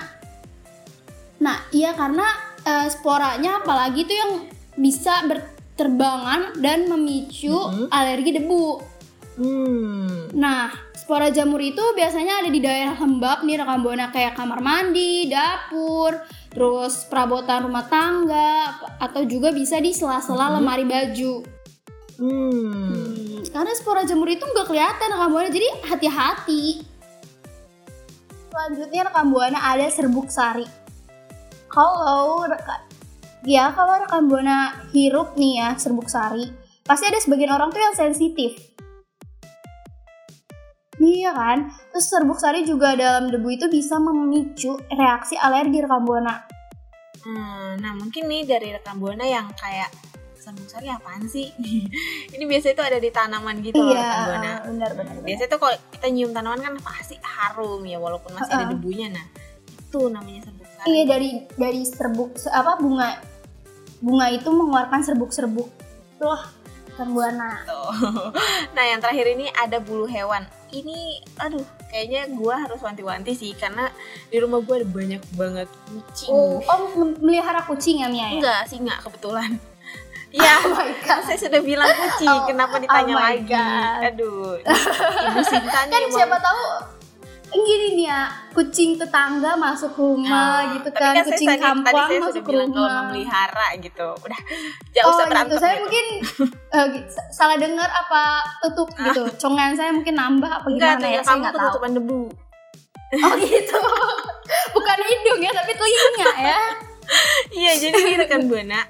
Nah 1.38 1.58
iya 1.70 1.94
karena 1.94 2.26
eh, 2.66 2.90
sporanya 2.90 3.62
apalagi 3.62 4.02
tuh 4.02 4.16
yang 4.18 4.32
bisa 4.74 5.22
berterbangan 5.30 6.58
dan 6.58 6.90
memicu 6.90 7.54
alergi 7.94 8.42
debu. 8.42 8.91
Hmm. 9.32 10.28
Nah, 10.36 10.68
spora 10.92 11.32
jamur 11.32 11.56
itu 11.64 11.80
biasanya 11.96 12.44
ada 12.44 12.50
di 12.52 12.60
daerah 12.60 12.92
lembab 13.00 13.48
nih 13.48 13.64
rekam 13.64 13.80
buana 13.80 14.12
kayak 14.12 14.36
kamar 14.36 14.60
mandi, 14.60 15.24
dapur, 15.32 16.20
terus 16.52 17.08
perabotan 17.08 17.64
rumah 17.64 17.88
tangga, 17.88 18.76
atau 19.00 19.24
juga 19.24 19.48
bisa 19.48 19.80
di 19.80 19.96
sela-sela 19.96 20.52
lemari 20.52 20.84
baju. 20.84 21.40
Hmm. 22.20 22.52
Hmm, 22.52 23.40
karena 23.48 23.72
spora 23.72 24.04
jamur 24.04 24.28
itu 24.28 24.44
nggak 24.44 24.68
kelihatan 24.68 25.08
rekam 25.16 25.30
buana, 25.32 25.48
jadi 25.48 25.68
hati-hati. 25.88 26.64
Selanjutnya 28.52 29.08
rekam 29.08 29.32
buana 29.32 29.58
ada 29.64 29.88
serbuk 29.88 30.28
sari. 30.28 30.68
Kalau 31.72 32.44
ya 33.48 33.72
kalau 33.72 33.96
rekam 33.96 34.28
buana 34.28 34.76
hirup 34.92 35.40
nih 35.40 35.64
ya 35.64 35.68
serbuk 35.80 36.12
sari, 36.12 36.52
pasti 36.84 37.08
ada 37.08 37.16
sebagian 37.16 37.48
orang 37.48 37.72
tuh 37.72 37.80
yang 37.80 37.96
sensitif. 37.96 38.71
Iya 41.02 41.30
kan? 41.34 41.58
Terus 41.90 42.06
serbuk 42.06 42.38
sari 42.38 42.62
juga 42.62 42.94
dalam 42.94 43.26
debu 43.26 43.48
itu 43.50 43.66
bisa 43.66 43.98
memicu 43.98 44.78
reaksi 44.86 45.34
alergi 45.34 45.82
rekam 45.82 46.06
buana. 46.06 46.46
Hmm, 47.22 47.78
nah 47.78 47.92
mungkin 47.94 48.26
nih 48.26 48.46
dari 48.46 48.70
rekan 48.70 48.98
buana 48.98 49.26
yang 49.26 49.50
kayak 49.54 49.90
serbuk 50.38 50.66
sari 50.66 50.86
apaan 50.86 51.26
sih? 51.26 51.50
ini 52.34 52.44
biasanya 52.46 52.74
tuh 52.78 52.86
ada 52.86 52.98
di 52.98 53.10
tanaman 53.10 53.58
gitu 53.62 53.78
loh 53.78 53.94
rekan 53.94 54.18
buana. 54.26 54.46
Iya, 54.46 54.54
benar 54.70 54.90
benar. 54.94 55.14
Biasanya 55.22 55.50
tuh 55.50 55.58
kalau 55.58 55.74
kita 55.90 56.06
nyium 56.10 56.30
tanaman 56.30 56.60
kan 56.62 56.74
pasti 56.82 57.18
harum 57.18 57.82
ya 57.82 57.98
walaupun 57.98 58.30
masih 58.38 58.52
ada 58.54 58.70
Uh-uh. 58.70 58.72
debunya. 58.74 59.10
Nah 59.10 59.26
itu 59.66 60.00
namanya 60.06 60.40
serbuk 60.46 60.66
sari. 60.70 60.86
Iya 60.86 61.02
dari 61.10 61.28
dari 61.58 61.82
serbuk 61.82 62.30
se- 62.38 62.54
apa 62.54 62.78
bunga 62.78 63.18
bunga 64.02 64.26
itu 64.30 64.48
mengeluarkan 64.50 65.02
serbuk-serbuk. 65.02 65.66
Tuh 66.18 66.42
rekam 66.90 67.10
buana. 67.10 67.62
Tuh. 67.66 67.90
nah 68.78 68.84
yang 68.86 68.98
terakhir 68.98 69.26
ini 69.34 69.46
ada 69.50 69.78
bulu 69.78 70.06
hewan. 70.06 70.42
Ini 70.72 70.98
aduh 71.36 71.60
kayaknya 71.86 72.32
gua 72.32 72.56
harus 72.58 72.80
wanti-wanti 72.80 73.32
sih 73.32 73.52
karena 73.52 73.92
di 74.26 74.36
rumah 74.36 74.58
gua 74.58 74.80
ada 74.80 74.88
banyak 74.88 75.22
banget 75.32 75.68
kucing. 75.84 76.28
Oh, 76.28 76.58
oh 76.58 76.80
mem- 76.96 77.20
melihara 77.20 77.60
kucing 77.62 78.00
ya 78.00 78.08
Mia 78.08 78.24
ya? 78.24 78.28
Enggak 78.34 78.60
sih 78.66 78.76
enggak 78.76 79.00
kebetulan. 79.02 79.60
Ya, 80.32 80.56
Oh 80.64 80.72
my 80.72 80.88
god. 80.98 81.20
saya 81.22 81.36
sudah 81.38 81.60
bilang 81.60 81.92
kucing, 81.92 82.24
Oh, 82.26 82.48
kenapa 82.48 82.80
ditanya 82.80 83.12
oh 83.12 83.20
lagi? 83.20 83.44
God. 83.46 84.00
Aduh, 84.08 84.56
Ibu 85.28 85.40
Sinta 85.44 85.78
nih 85.84 85.92
Kan 85.92 86.00
emang- 86.02 86.16
siapa 86.16 86.36
tahu 86.40 86.62
gini 87.54 87.86
nih 87.94 88.06
ya, 88.06 88.22
kucing 88.50 88.90
tetangga 88.94 89.52
masuk 89.54 89.92
rumah 89.94 90.62
Nah, 90.62 90.72
gitu 90.74 90.88
kan, 90.90 91.12
saya 91.12 91.24
kucing 91.26 91.48
kampung 91.54 91.84
tadi 91.84 92.00
saya 92.02 92.18
masuk 92.18 92.32
sudah 92.34 92.48
bilang 92.48 92.68
kalau 92.68 92.80
rumah. 92.82 93.02
memelihara 93.04 93.66
gitu. 93.76 94.06
Udah, 94.16 94.40
jangan 94.90 95.04
Oh 95.04 95.10
usah 95.10 95.18
gitu, 95.18 95.30
berantem. 95.30 95.56
saya 95.58 95.72
gitu. 95.72 95.82
mungkin 95.82 96.04
eh, 96.70 96.86
sa- 97.06 97.28
salah 97.30 97.56
dengar 97.56 97.86
apa 97.86 98.22
tutup 98.60 98.88
gitu. 98.94 99.22
Congan 99.38 99.70
saya 99.72 99.90
mungkin 99.90 100.14
nambah 100.14 100.50
apa 100.50 100.66
Enggak, 100.66 100.96
gimana 100.96 101.06
ya, 101.06 101.20
saya 101.20 101.36
nggak 101.38 101.52
tahu. 101.52 101.60
ketutupan 101.62 101.90
debu. 101.92 102.22
Oh 103.14 103.34
gitu. 103.36 103.78
Bukan 104.74 104.98
hidung 105.02 105.40
ya, 105.40 105.52
tapi 105.52 105.72
telinga 105.72 106.28
ya. 106.34 106.60
Iya, 107.50 107.72
jadi 107.78 107.98
nih 107.98 108.16
rekan 108.18 108.42
buana, 108.46 108.80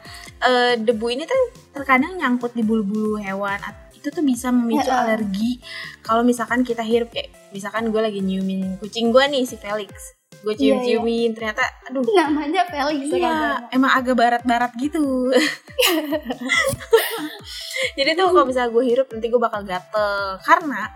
eh, 0.41 0.75
debu 0.77 1.07
ini 1.09 1.25
tuh 1.25 1.41
terkadang 1.73 2.15
nyangkut 2.15 2.53
di 2.53 2.61
bulu-bulu 2.61 3.19
hewan. 3.19 3.59
Itu 4.03 4.11
tuh 4.11 4.27
bisa 4.27 4.51
memicu 4.51 4.91
alergi. 4.91 5.63
Kalau 6.03 6.27
misalkan 6.27 6.67
kita 6.67 6.83
hirup 6.83 7.15
kayak, 7.15 7.31
misalkan 7.55 7.95
gue 7.95 8.03
lagi 8.03 8.19
nyiumin 8.19 8.83
kucing 8.83 9.15
gue 9.15 9.23
nih 9.31 9.47
si 9.47 9.55
Felix. 9.55 9.95
Gue 10.43 10.59
Iya, 10.59 10.75
cium-ciumin, 10.75 11.39
ternyata, 11.39 11.63
aduh, 11.87 12.03
Namanya 12.03 12.67
Felix 12.67 13.15
ya, 13.15 13.15
Iya, 13.15 13.39
emang 13.71 13.95
agak 13.95 14.19
barat-barat 14.19 14.75
gitu. 14.75 15.31
Jadi 17.99 18.11
tuh 18.19 18.27
kalau 18.35 18.51
misalnya 18.51 18.75
gue 18.75 18.85
hirup 18.91 19.07
nanti 19.15 19.27
gue 19.31 19.39
bakal 19.39 19.63
gatel 19.63 20.43
karena 20.43 20.91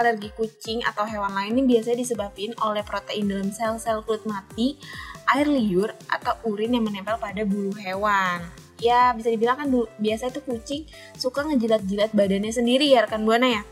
alergi 0.00 0.32
kucing 0.32 0.80
atau 0.80 1.04
hewan 1.04 1.36
lain 1.36 1.60
ini 1.60 1.76
biasanya 1.76 2.00
disebabkan 2.00 2.56
oleh 2.64 2.80
protein 2.80 3.28
dalam 3.28 3.52
sel-sel 3.52 4.00
kulit 4.08 4.24
mati, 4.24 4.80
air 5.28 5.44
liur 5.44 5.92
atau 6.08 6.32
urin 6.48 6.80
yang 6.80 6.84
menempel 6.88 7.20
pada 7.20 7.44
bulu 7.44 7.76
hewan. 7.76 8.40
Ya 8.82 9.12
bisa 9.16 9.32
dibilang 9.32 9.56
kan 9.56 9.68
dulu, 9.72 9.88
biasanya 9.96 10.36
tuh 10.36 10.44
kucing 10.44 10.84
suka 11.16 11.44
ngejilat-jilat 11.48 12.12
badannya 12.12 12.52
sendiri 12.52 12.92
ya 12.92 13.08
rekan 13.08 13.24
buana 13.24 13.48
ya. 13.48 13.62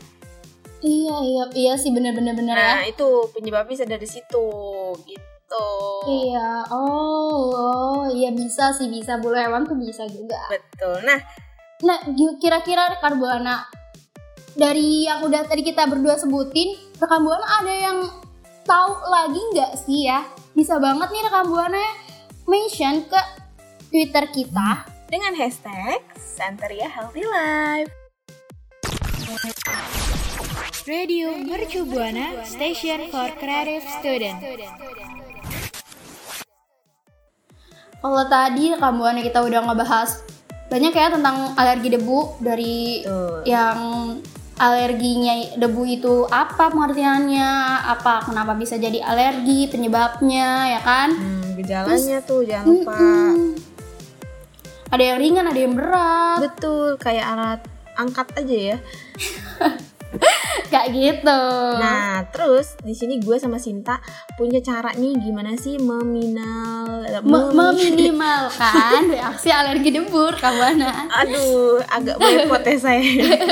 Iya 0.85 1.15
iya 1.23 1.43
iya 1.53 1.73
sih 1.77 1.89
bener-bener 1.93 2.33
bener 2.37 2.57
ya. 2.57 2.73
Nah 2.81 2.85
itu 2.85 3.29
penyebabnya 3.33 3.69
bisa 3.73 3.85
dari 3.85 4.05
situ 4.05 4.47
gitu. 5.05 5.67
Iya, 6.05 6.65
oh, 6.73 7.53
oh, 7.53 8.03
iya 8.09 8.33
bisa 8.33 8.73
sih 8.73 8.89
bisa 8.89 9.21
bulu 9.21 9.37
hewan 9.37 9.65
tuh 9.65 9.77
bisa 9.77 10.09
juga. 10.09 10.41
Betul. 10.49 11.05
Nah 11.05 11.21
Nah, 11.83 11.99
kira-kira 12.39 12.87
rekan 12.87 13.19
buana 13.19 13.67
dari 14.55 15.03
yang 15.03 15.27
udah 15.27 15.43
tadi 15.43 15.59
kita 15.59 15.83
berdua 15.91 16.15
sebutin, 16.15 16.79
rekan 16.95 17.19
buana 17.19 17.43
ada 17.59 17.73
yang 17.75 17.97
tahu 18.63 18.95
lagi 19.11 19.41
nggak 19.51 19.71
sih 19.83 20.07
ya? 20.07 20.23
Bisa 20.55 20.79
banget 20.79 21.11
nih 21.11 21.27
rekan 21.27 21.51
buana 21.51 21.83
mention 22.47 23.03
ke 23.03 23.21
Twitter 23.91 24.23
kita. 24.31 24.87
Dengan 25.05 25.37
hashtag 25.37 26.01
Santeria 26.17 26.89
Healthy 26.89 27.25
Life. 27.29 27.91
Radio 30.85 31.33
Mercu 31.41 31.85
Buana 31.85 32.45
Station 32.45 33.09
for 33.09 33.29
Creative 33.37 33.85
Student. 34.01 34.37
Kalau 38.01 38.23
tadi 38.29 38.69
rekan 38.69 38.93
buana 39.01 39.21
kita 39.21 39.41
udah 39.41 39.65
ngebahas 39.65 40.21
banyak 40.69 40.93
ya 40.93 41.07
tentang 41.13 41.57
alergi 41.57 41.89
debu 41.89 42.37
dari 42.41 43.01
Betul. 43.01 43.41
yang 43.49 43.77
alerginya 44.61 45.57
debu 45.57 45.83
itu 45.89 46.15
apa 46.29 46.69
pengertiannya, 46.69 47.49
apa 47.81 48.25
kenapa 48.29 48.53
bisa 48.53 48.77
jadi 48.77 49.01
alergi, 49.01 49.69
penyebabnya 49.69 50.77
ya 50.77 50.81
kan? 50.85 51.09
Hmm, 51.17 51.57
gejalanya 51.57 52.17
tuh 52.25 52.41
jangan 52.45 52.65
lupa. 52.65 52.93
Mm-mm. 52.97 53.64
Ada 54.95 55.03
yang 55.11 55.19
ringan, 55.19 55.45
ada 55.51 55.59
yang 55.59 55.75
berat. 55.75 56.39
Betul, 56.39 56.95
kayak 56.95 57.25
alat 57.27 57.61
angkat 57.99 58.27
aja 58.39 58.55
ya. 58.71 58.77
Kayak 60.65 60.87
gitu. 60.95 61.41
Nah, 61.75 62.23
terus 62.31 62.79
di 62.79 62.95
sini 62.95 63.19
gue 63.19 63.35
sama 63.35 63.59
Sinta 63.59 63.99
punya 64.39 64.63
cara 64.63 64.95
nih 64.95 65.19
gimana 65.19 65.59
sih 65.59 65.75
meminal 65.75 67.03
Me- 67.19 67.51
memi- 67.51 67.91
meminimalkan 67.91 69.07
reaksi 69.13 69.51
alergi 69.51 69.91
debu 69.91 70.39
kawana. 70.39 71.11
Aduh, 71.19 71.83
agak 71.91 72.15
boykot 72.15 72.63
ya 72.63 72.75
saya. 72.79 73.03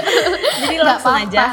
Jadi 0.63 0.75
langsung 0.79 1.12
apa-apa. 1.12 1.27
aja. 1.27 1.43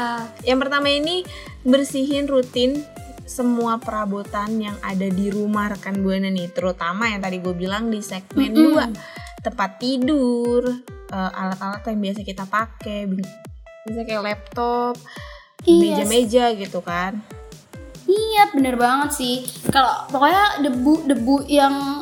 Yang 0.47 0.59
pertama 0.63 0.87
ini 0.87 1.27
bersihin 1.67 2.31
rutin 2.31 2.79
semua 3.27 3.83
perabotan 3.83 4.63
yang 4.63 4.79
ada 4.79 5.07
di 5.07 5.27
rumah 5.27 5.71
rekan 5.71 5.99
buana 5.99 6.27
nih, 6.27 6.51
terutama 6.51 7.07
yang 7.07 7.19
tadi 7.19 7.39
gue 7.39 7.51
bilang 7.51 7.87
di 7.87 7.99
segmen 7.99 8.51
Mm-mm. 8.51 8.79
2 8.95 9.30
tempat 9.41 9.77
tidur, 9.77 10.63
eh, 11.09 11.31
alat-alat 11.33 11.81
yang 11.83 11.99
biasa 11.99 12.19
kita 12.21 12.43
pakai, 12.45 13.05
bi- 13.05 13.39
misalnya 13.85 14.05
kayak 14.07 14.23
laptop, 14.23 14.95
Iya, 15.61 16.01
meja-meja 16.01 16.45
gitu 16.57 16.81
kan. 16.81 17.21
Iya 18.09 18.49
bener 18.51 18.75
banget 18.75 19.13
sih. 19.13 19.35
Kalau 19.69 20.09
pokoknya 20.09 20.65
debu-debu 20.65 21.45
yang 21.45 22.01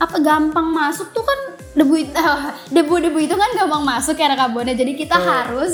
apa 0.00 0.16
gampang 0.18 0.72
masuk 0.72 1.12
tuh 1.12 1.22
kan 1.22 1.40
debu 1.76 1.94
debu-debu 2.74 3.18
itu 3.20 3.34
kan 3.36 3.50
gampang 3.54 3.84
masuk 3.84 4.16
ya 4.16 4.32
rekabona. 4.32 4.72
Jadi 4.72 4.96
kita 4.96 5.20
Betul. 5.20 5.30
harus 5.30 5.72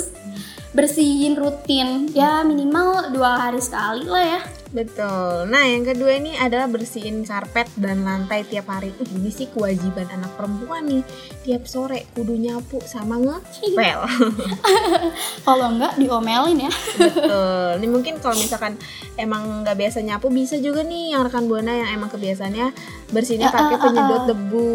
bersihin 0.71 1.35
rutin 1.35 2.07
ya 2.15 2.47
minimal 2.47 3.11
dua 3.11 3.49
hari 3.49 3.59
sekali 3.59 4.07
lah 4.07 4.23
ya. 4.23 4.41
Betul. 4.71 5.51
Nah, 5.51 5.67
yang 5.67 5.83
kedua 5.83 6.15
ini 6.15 6.31
adalah 6.39 6.71
bersihin 6.71 7.27
karpet 7.27 7.67
dan 7.75 8.07
lantai 8.07 8.47
tiap 8.47 8.71
hari. 8.71 8.95
Uh, 9.03 9.07
ini 9.19 9.27
sih 9.27 9.51
kewajiban 9.51 10.07
anak 10.07 10.31
perempuan 10.39 10.87
nih. 10.87 11.03
Tiap 11.43 11.67
sore 11.67 12.07
kudu 12.15 12.39
nyapu 12.39 12.79
sama 12.87 13.19
ngepel. 13.19 13.99
Kalau 15.47 15.75
enggak 15.75 15.99
diomelin 15.99 16.71
ya. 16.71 16.71
Betul. 17.03 17.83
Ini 17.83 17.87
mungkin 17.91 18.13
kalau 18.23 18.39
misalkan 18.39 18.79
emang 19.19 19.67
nggak 19.67 19.75
biasa 19.75 19.99
nyapu 20.07 20.31
bisa 20.31 20.55
juga 20.55 20.87
nih 20.87 21.19
yang 21.19 21.27
rekan 21.27 21.51
buana 21.51 21.75
yang 21.75 21.89
emang 21.91 22.07
kebiasaannya 22.07 22.71
bersihnya 23.11 23.51
Ya, 23.51 23.51
pakai 23.51 23.75
ah, 23.75 23.79
ah, 23.79 23.83
penyedot 23.83 24.21
ah. 24.23 24.27
debu. 24.31 24.71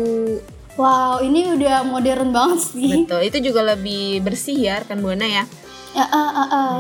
Wow 0.77 1.25
ini 1.25 1.57
udah 1.57 1.89
modern 1.89 2.37
banget 2.37 2.69
sih. 2.69 3.09
Betul. 3.09 3.21
Itu 3.33 3.39
juga 3.41 3.65
lebih 3.73 4.21
bersih 4.21 4.61
ya 4.61 4.85
rekan 4.85 5.01
buana 5.01 5.25
ya. 5.25 5.49
Ya, 5.97 6.05
ah, 6.13 6.29
ah, 6.29 6.49
ah. 6.53 6.77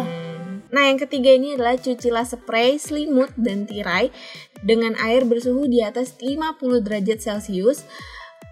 Nah, 0.68 0.92
yang 0.92 1.00
ketiga 1.00 1.32
ini 1.32 1.56
adalah 1.56 1.80
cucilah 1.80 2.28
spray, 2.28 2.76
selimut, 2.76 3.32
dan 3.40 3.64
tirai 3.64 4.12
dengan 4.61 4.92
air 5.00 5.25
bersuhu 5.25 5.64
di 5.64 5.80
atas 5.80 6.20
50 6.20 6.85
derajat 6.85 7.25
Celcius 7.25 7.88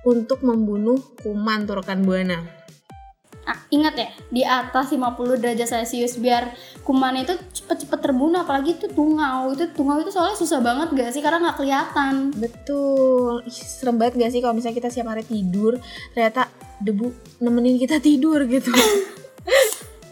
untuk 0.08 0.40
membunuh 0.40 0.96
kuman 1.20 1.68
tuh 1.68 1.84
rekan 1.84 2.00
buana. 2.08 2.48
Ah, 3.44 3.60
ingat 3.68 3.92
ya 3.92 4.08
di 4.32 4.40
atas 4.40 4.88
50 4.88 5.36
derajat 5.36 5.68
celcius 5.68 6.16
biar 6.16 6.48
kuman 6.80 7.12
itu 7.20 7.36
cepet-cepet 7.36 8.00
terbunuh 8.00 8.40
apalagi 8.40 8.72
itu 8.72 8.88
tungau 8.88 9.52
itu 9.52 9.68
tungau 9.76 10.00
itu 10.00 10.08
soalnya 10.08 10.32
susah 10.32 10.64
banget 10.64 10.96
gak 10.96 11.12
sih 11.12 11.20
karena 11.20 11.44
nggak 11.44 11.60
kelihatan 11.60 12.32
Betul. 12.32 13.44
Ih, 13.44 13.52
serem 13.52 14.00
banget 14.00 14.16
gak 14.16 14.32
sih 14.32 14.40
kalau 14.40 14.56
misalnya 14.56 14.80
kita 14.80 14.88
siap 14.88 15.12
hari 15.12 15.28
tidur, 15.28 15.76
ternyata 16.16 16.48
debu 16.80 17.12
nemenin 17.44 17.76
kita 17.76 18.00
tidur 18.00 18.48
gitu. 18.48 18.72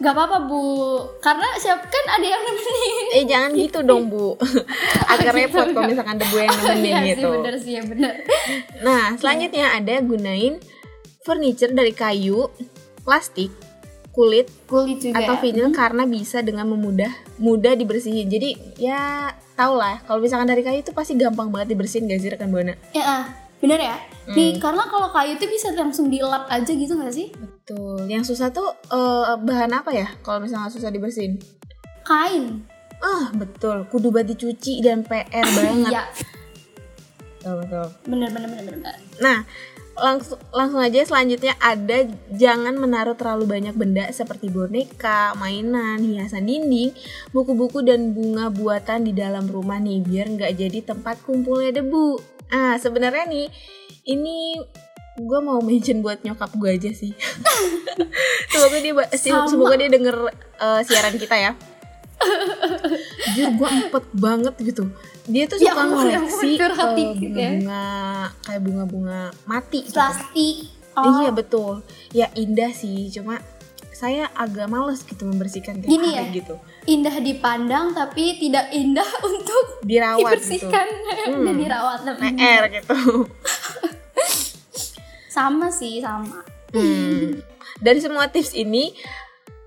Gak 0.03 0.13
apa-apa 0.13 0.39
bu, 0.43 0.63
karena 1.19 1.47
siap 1.57 1.79
kan 1.85 2.05
ada 2.11 2.27
yang 2.27 2.43
nemenin. 2.43 3.05
eh, 3.13 3.25
jangan 3.25 3.51
gitu 3.55 3.79
dong, 3.81 4.11
Bu. 4.11 4.35
Agak 5.13 5.31
repot 5.33 5.63
kalau 5.65 5.87
misalkan 5.87 6.19
debu 6.19 6.37
yang 6.37 6.51
nemenin 6.53 6.83
Iya 6.83 6.99
gitu. 7.07 7.21
sih 7.21 7.31
bener 7.31 7.55
sih 7.57 7.73
ya 7.73 7.83
bener. 7.87 8.13
Nah, 8.81 9.15
selanjutnya 9.15 9.73
ada 9.73 9.95
gunain 10.01 10.59
furniture 11.21 11.71
dari 11.71 11.93
kayu, 11.93 12.51
plastik, 13.01 13.55
kulit, 14.11 14.51
Kulit 14.67 14.99
juga. 15.01 15.23
atau 15.23 15.35
ya. 15.37 15.41
vinyl 15.41 15.71
karena 15.71 16.03
bisa 16.05 16.43
dengan 16.43 16.67
memudah 16.67 17.09
mudah 17.39 17.73
dibersihin. 17.73 18.27
Jadi 18.27 18.59
ya 18.77 19.31
tau 19.53 19.73
lah 19.73 20.03
kalau 20.03 20.19
misalkan 20.19 20.47
dari 20.47 20.61
kayu 20.61 20.81
itu 20.81 20.91
pasti 20.91 21.15
gampang 21.15 21.49
banget 21.49 21.73
dibersihin 21.73 22.05
gak 22.07 22.19
sih 22.19 22.29
rekan 22.29 22.51
buana? 22.51 22.75
Ya, 22.91 23.31
bener 23.63 23.79
ya. 23.79 23.97
Hmm. 24.27 24.35
Nih 24.35 24.59
karena 24.59 24.83
kalau 24.91 25.09
kayu 25.15 25.39
itu 25.39 25.47
bisa 25.47 25.71
langsung 25.73 26.11
dilap 26.11 26.51
aja 26.51 26.69
gitu 26.69 26.99
gak 26.99 27.15
sih? 27.15 27.31
Betul. 27.31 28.11
Yang 28.11 28.35
susah 28.35 28.51
tuh 28.51 28.75
eh, 28.91 29.35
bahan 29.39 29.71
apa 29.71 29.91
ya? 29.95 30.11
Kalau 30.21 30.43
misalnya 30.43 30.69
susah 30.69 30.91
dibersihin? 30.91 31.39
Kain. 32.03 32.67
Ah 32.99 33.31
betul. 33.35 33.87
Kudu 33.87 34.11
banget 34.11 34.35
dicuci 34.35 34.83
dan 34.83 35.07
PR 35.07 35.47
banget. 35.59 35.95
Iya, 35.95 36.05
Betul 37.43 37.55
betul. 37.67 37.87
bener 38.07 38.29
bener 38.31 38.49
bener 38.55 38.65
bener. 38.79 38.97
Nah 39.19 39.39
langsung 39.93 40.41
langsung 40.57 40.81
aja 40.81 41.05
selanjutnya 41.05 41.53
ada 41.61 42.09
jangan 42.33 42.73
menaruh 42.81 43.13
terlalu 43.13 43.45
banyak 43.45 43.75
benda 43.77 44.09
seperti 44.09 44.49
boneka, 44.49 45.37
mainan, 45.37 46.01
hiasan 46.01 46.49
dinding, 46.49 46.97
buku-buku 47.35 47.85
dan 47.85 48.17
bunga 48.17 48.49
buatan 48.49 49.05
di 49.05 49.13
dalam 49.13 49.45
rumah 49.51 49.77
nih 49.77 50.01
biar 50.01 50.27
nggak 50.33 50.53
jadi 50.57 50.79
tempat 50.87 51.21
kumpulnya 51.27 51.83
debu. 51.83 52.17
Ah 52.53 52.77
sebenarnya 52.77 53.25
nih 53.25 53.49
ini 54.05 54.61
gue 55.15 55.41
mau 55.41 55.61
mention 55.61 56.01
buat 56.01 56.21
nyokap 56.21 56.53
gue 56.55 56.71
aja 56.71 56.91
sih. 56.91 57.13
semoga 58.53 58.77
dia 58.79 58.93
Sama. 59.35 59.49
semoga 59.49 59.75
dia 59.75 59.89
denger 59.89 60.17
eh, 60.59 60.81
siaran 60.85 61.17
kita 61.17 61.35
ya. 61.35 61.53
Jujur 63.27 63.49
gue 63.57 63.69
empet 63.69 64.05
banget 64.15 64.55
gitu. 64.63 64.85
Dia 65.25 65.45
tuh 65.47 65.59
Ya 65.59 65.73
suka 65.73 65.83
ya 65.83 65.89
ngoleksi 65.89 66.51
eh, 66.55 66.95
dikit 66.95 67.31
ya. 67.31 67.51
bunga-bunga 67.51 67.85
kayak 68.43 68.63
bunga-bunga 68.63 69.21
mati 69.45 69.79
gitu. 69.83 69.97
Plastik. 69.97 70.57
Iya 70.93 71.31
betul. 71.33 71.81
Ya 72.13 72.29
indah 72.35 72.69
sih, 72.71 73.09
cuma 73.09 73.41
saya 73.93 74.29
agak 74.35 74.67
males 74.67 75.01
gitu 75.03 75.25
membersihkan 75.25 75.79
tiap 75.79 75.89
Gini 75.89 76.13
hari 76.13 76.29
ya? 76.29 76.37
gitu. 76.37 76.55
Indah 76.85 77.17
dipandang 77.17 77.93
tapi 77.93 78.37
tidak 78.37 78.71
indah 78.71 79.07
untuk 79.29 79.83
Dirawat 79.83 80.19
gitu. 80.37 80.59
dibersihkan 80.59 80.87
Hmm. 81.23 81.45
dan 81.45 81.55
dirawat 81.55 82.01
lebih. 82.09 82.31
PR 82.35 82.65
gitu. 82.73 82.97
Sama 85.29 85.71
sih 85.71 85.99
sama. 85.99 86.45
Hmm. 86.73 87.41
Dari 87.79 87.99
semua 87.99 88.27
tips 88.27 88.53
ini 88.53 88.93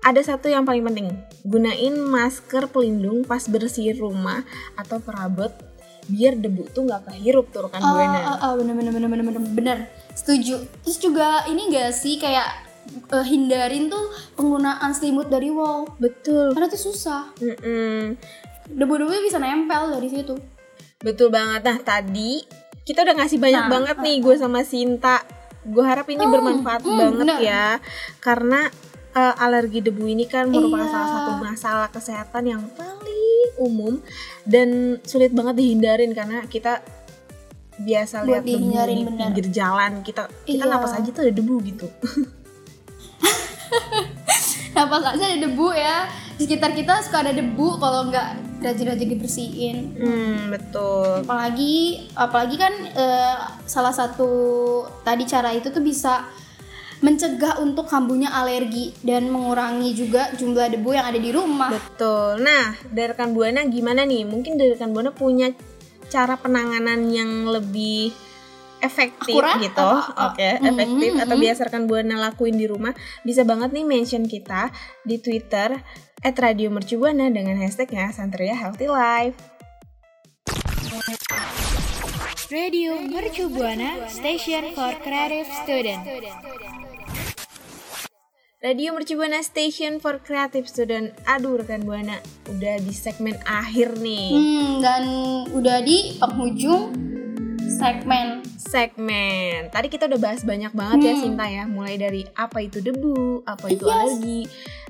ada 0.00 0.20
satu 0.20 0.46
yang 0.46 0.62
paling 0.62 0.84
penting. 0.84 1.10
Gunain 1.42 1.94
masker 1.98 2.68
pelindung 2.68 3.22
pas 3.22 3.42
bersihin 3.44 3.96
rumah 3.96 4.46
atau 4.74 4.98
perabot 4.98 5.50
biar 6.06 6.38
debu 6.38 6.70
tuh 6.70 6.86
nggak 6.86 7.10
kehirup 7.10 7.50
tuh 7.50 7.66
rekan 7.66 7.82
Oh, 7.82 7.92
buana. 7.92 8.18
oh, 8.22 8.38
oh, 8.38 8.52
bener 8.56 8.78
bener 8.78 8.92
bener 8.92 9.08
bener 9.10 9.24
bener 9.26 9.42
bener 9.50 9.78
setuju. 10.12 10.62
Terus 10.84 10.98
juga 11.00 11.42
ini 11.46 11.66
gak 11.68 11.90
sih 11.92 12.14
kayak 12.16 12.46
eh, 12.88 13.24
hindarin 13.24 13.86
tuh 13.86 14.04
penggunaan 14.34 14.90
selimut 14.90 15.26
dari 15.26 15.48
wall 15.48 15.86
Betul. 15.96 16.52
karena 16.52 16.66
tuh 16.66 16.82
susah. 16.82 17.30
Mm-mm. 17.36 18.14
Debu-debunya 18.66 19.20
bisa 19.20 19.36
nempel 19.36 19.90
dari 19.90 20.08
situ. 20.08 20.34
Betul 20.98 21.28
banget. 21.28 21.62
Nah 21.62 21.78
tadi 21.78 22.42
kita 22.82 23.02
udah 23.02 23.14
ngasih 23.16 23.38
banyak 23.38 23.62
Nah, 23.62 23.70
banget 23.70 23.96
nih 23.98 24.16
gue 24.18 24.34
sama 24.34 24.62
Sinta. 24.62 25.22
Gue 25.62 25.82
harap 25.82 26.06
ini 26.06 26.22
bermanfaat 26.22 26.80
hmm, 26.80 26.94
banget 26.96 27.26
bener. 27.26 27.38
ya, 27.42 27.66
karena 28.18 28.70
eh, 29.12 29.34
alergi 29.36 29.80
debu 29.80 30.06
ini 30.06 30.24
kan 30.24 30.46
merupakan 30.46 30.82
Iya. 30.82 30.92
salah 30.92 31.08
satu 31.10 31.32
masalah 31.36 31.88
kesehatan 31.90 32.44
yang 32.44 32.62
paling 32.70 33.50
umum 33.58 33.98
dan 34.42 35.00
sulit 35.02 35.30
banget 35.30 35.58
dihindarin 35.58 36.12
karena 36.12 36.44
kita 36.44 36.84
biasa 37.76 38.22
Buat 38.22 38.28
lihat 38.28 38.42
debu 38.42 38.56
di 38.56 38.62
bener. 38.62 38.86
pinggir 39.26 39.46
jalan 39.50 39.92
kita 40.00 40.30
kita 40.44 40.64
Iya. 40.64 40.70
napas 40.70 40.94
aja 40.94 41.08
tuh 41.10 41.22
ada 41.22 41.32
debu 41.32 41.54
gitu. 41.62 41.86
Napas 44.76 45.16
aja 45.16 45.24
ada 45.24 45.38
debu 45.40 45.68
ya. 45.72 46.06
Di 46.36 46.44
sekitar 46.44 46.76
kita 46.76 47.00
suka 47.00 47.24
ada 47.24 47.32
debu 47.32 47.80
kalau 47.80 48.12
nggak 48.12 48.60
rajin-rajin 48.60 49.08
dibersihin. 49.08 49.76
Hmm 49.96 50.36
betul. 50.52 51.24
apalagi 51.24 52.06
apalagi 52.16 52.56
kan 52.56 52.72
eh, 52.92 53.36
salah 53.64 53.92
satu 53.92 54.30
tadi 55.04 55.24
cara 55.28 55.52
itu 55.52 55.68
tuh 55.72 55.80
bisa 55.84 56.24
mencegah 57.04 57.60
untuk 57.60 57.84
kambuhnya 57.92 58.32
alergi 58.32 58.96
dan 59.04 59.28
mengurangi 59.28 59.92
juga 59.92 60.32
jumlah 60.32 60.72
debu 60.72 60.96
yang 60.96 61.06
ada 61.06 61.20
di 61.20 61.28
rumah. 61.28 61.68
Betul. 61.68 62.40
Nah, 62.40 62.72
dari 62.88 63.12
rekan 63.12 63.36
Buana 63.36 63.68
gimana 63.68 64.08
nih? 64.08 64.24
Mungkin 64.24 64.56
dari 64.56 64.72
rekan 64.72 64.96
Buana 64.96 65.12
punya 65.12 65.52
cara 66.08 66.40
penanganan 66.40 67.12
yang 67.12 67.52
lebih 67.52 68.16
efektif 68.80 69.34
Akurat 69.36 69.58
gitu. 69.60 69.90
Oke, 70.16 70.48
Mhm, 70.60 70.68
efektif 70.68 71.10
atau 71.16 71.36
mhm. 71.36 71.42
biasa 71.42 71.60
rekan 71.68 71.84
Buana 71.88 72.16
lakuin 72.18 72.56
di 72.56 72.66
rumah, 72.68 72.92
bisa 73.24 73.42
banget 73.42 73.72
nih 73.72 73.84
mention 73.88 74.24
kita 74.28 74.72
di 75.04 75.16
Twitter 75.20 75.80
@radiomercubuana 76.22 77.28
dengan 77.30 77.60
hashtagnya 77.60 78.10
Santeria 78.12 78.56
Healthy 78.56 78.88
Life. 78.88 79.38
Radio 82.46 83.02
Mercu 83.02 83.50
Buana 83.50 84.06
Station 84.06 84.70
for 84.70 84.94
Creative 85.02 85.50
Student. 85.66 86.06
Radio 88.62 88.94
Mercu 88.94 89.18
Buana 89.18 89.42
Station 89.42 89.98
for 89.98 90.22
Creative 90.22 90.62
Student. 90.66 91.10
Aduh 91.26 91.58
rekan 91.58 91.82
Buana, 91.82 92.22
udah 92.46 92.78
di 92.78 92.94
segmen 92.94 93.34
akhir 93.42 93.98
nih. 93.98 94.30
Hmm, 94.30 94.78
dan 94.78 95.02
udah 95.58 95.82
di 95.82 96.18
penghujung 96.22 96.94
segmen. 97.68 98.26
Segmen. 98.56 99.68
Tadi 99.68 99.86
kita 99.86 100.06
udah 100.06 100.20
bahas 100.20 100.42
banyak 100.42 100.72
banget 100.72 100.98
ya 101.02 101.12
Hmm. 101.12 101.22
Sinta 101.22 101.46
ya, 101.46 101.64
mulai 101.66 101.96
dari 101.96 102.22
apa 102.32 102.58
itu 102.60 102.78
debu, 102.78 103.42
apa 103.42 103.66
itu 103.68 103.84
Yes. 103.84 103.94
alergi, 103.94 104.40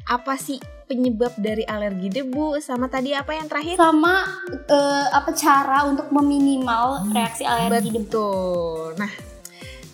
apa 0.07 0.35
sih 0.37 0.59
penyebab 0.87 1.35
dari 1.37 1.67
alergi 1.67 2.09
debu, 2.09 2.63
sama 2.63 2.87
tadi 2.87 3.11
apa 3.11 3.35
yang 3.35 3.51
terakhir? 3.51 3.75
Sama 3.75 4.23
eh, 4.67 5.07
apa 5.11 5.31
cara 5.35 5.85
untuk 5.85 6.09
meminimal 6.11 7.11
reaksi 7.11 7.43
alergi 7.43 7.91
debu. 7.91 8.07
Betul. 8.07 8.87
Nah, 8.97 9.11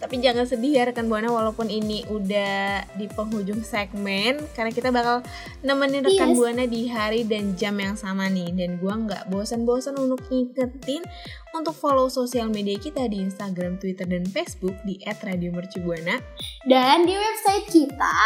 tapi 0.03 0.19
jangan 0.19 0.43
sedih 0.43 0.83
ya 0.83 0.83
rekan 0.91 1.07
Buana 1.07 1.31
walaupun 1.31 1.71
ini 1.71 2.03
udah 2.11 2.83
di 2.99 3.07
penghujung 3.07 3.63
segmen 3.63 4.43
karena 4.59 4.75
kita 4.75 4.91
bakal 4.91 5.23
nemenin 5.63 6.03
rekan 6.03 6.35
Yes. 6.35 6.39
Buana 6.39 6.65
di 6.67 6.89
hari 6.91 7.23
dan 7.29 7.55
jam 7.55 7.79
yang 7.79 7.95
sama 7.95 8.27
nih 8.27 8.51
dan 8.57 8.83
gua 8.83 8.99
nggak 8.99 9.31
bosan-bosan 9.31 9.95
untuk 9.95 10.19
ngingetin 10.27 11.07
untuk 11.53 11.77
follow 11.77 12.09
sosial 12.09 12.49
media 12.49 12.81
kita 12.81 13.05
di 13.07 13.21
Instagram, 13.21 13.77
Twitter, 13.77 14.09
dan 14.09 14.25
Facebook 14.25 14.73
di 14.89 14.97
@radiomercubuana. 15.05 16.17
Dan 16.65 17.05
di 17.05 17.13
website 17.13 17.69
kita, 17.69 18.19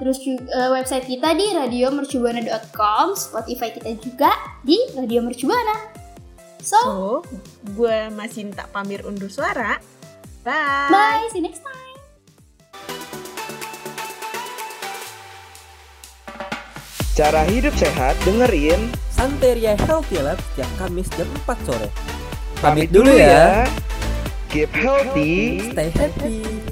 terus 0.00 0.18
juga 0.24 0.48
eh, 0.48 0.70
website 0.72 1.04
kita 1.04 1.36
di 1.36 1.46
radiomercubuana.com, 1.52 3.12
Spotify 3.14 3.68
kita 3.76 3.92
juga 4.00 4.32
di 4.64 4.80
Radio 4.96 5.20
Mercubuana. 5.20 5.92
So, 6.62 6.78
So, 6.78 6.92
gue 7.74 8.08
masih 8.14 8.54
tak 8.54 8.72
pamir 8.72 9.04
undur 9.04 9.28
suara. 9.28 9.76
Bye. 10.42 10.90
bye, 10.90 11.28
see 11.30 11.38
you 11.38 11.46
next 11.46 11.62
time. 11.62 11.72
Cara 17.12 17.46
hidup 17.46 17.76
sehat 17.78 18.18
dengerin. 18.26 18.90
Santeria 19.14 19.78
Healthy 19.86 20.18
Lab 20.18 20.40
setiap 20.40 20.70
Kamis 20.80 21.06
jam 21.14 21.28
4 21.46 21.68
sore. 21.68 21.88
Pamit 22.58 22.90
dulu 22.90 23.14
ya. 23.14 23.68
Keep 24.50 24.72
healthy. 24.74 25.70
Stay 25.70 25.92
happy. 25.94 26.71